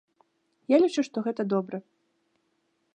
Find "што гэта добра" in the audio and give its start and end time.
1.09-1.77